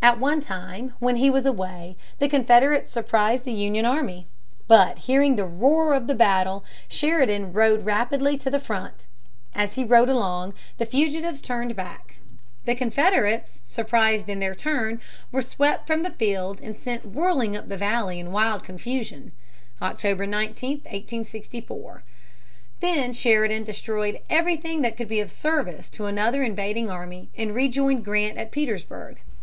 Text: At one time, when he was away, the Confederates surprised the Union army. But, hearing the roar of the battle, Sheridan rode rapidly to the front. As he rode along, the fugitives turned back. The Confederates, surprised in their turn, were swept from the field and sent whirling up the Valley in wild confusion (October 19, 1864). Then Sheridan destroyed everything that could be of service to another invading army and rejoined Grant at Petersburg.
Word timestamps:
At 0.00 0.18
one 0.18 0.40
time, 0.40 0.94
when 1.00 1.16
he 1.16 1.28
was 1.28 1.44
away, 1.44 1.98
the 2.18 2.30
Confederates 2.30 2.90
surprised 2.90 3.44
the 3.44 3.52
Union 3.52 3.84
army. 3.84 4.26
But, 4.66 5.00
hearing 5.00 5.36
the 5.36 5.44
roar 5.44 5.92
of 5.92 6.06
the 6.06 6.14
battle, 6.14 6.64
Sheridan 6.88 7.52
rode 7.52 7.84
rapidly 7.84 8.38
to 8.38 8.48
the 8.48 8.58
front. 8.58 9.04
As 9.54 9.74
he 9.74 9.84
rode 9.84 10.08
along, 10.08 10.54
the 10.78 10.86
fugitives 10.86 11.42
turned 11.42 11.76
back. 11.76 12.16
The 12.64 12.74
Confederates, 12.74 13.60
surprised 13.66 14.30
in 14.30 14.38
their 14.38 14.54
turn, 14.54 14.98
were 15.30 15.42
swept 15.42 15.86
from 15.86 16.04
the 16.04 16.08
field 16.10 16.58
and 16.62 16.78
sent 16.78 17.04
whirling 17.04 17.54
up 17.54 17.68
the 17.68 17.76
Valley 17.76 18.18
in 18.18 18.32
wild 18.32 18.64
confusion 18.64 19.32
(October 19.82 20.24
19, 20.26 20.70
1864). 20.88 22.02
Then 22.80 23.12
Sheridan 23.12 23.64
destroyed 23.64 24.20
everything 24.30 24.80
that 24.80 24.96
could 24.96 25.08
be 25.08 25.20
of 25.20 25.30
service 25.30 25.90
to 25.90 26.06
another 26.06 26.42
invading 26.42 26.88
army 26.88 27.28
and 27.36 27.54
rejoined 27.54 28.06
Grant 28.06 28.38
at 28.38 28.50
Petersburg. 28.50 29.20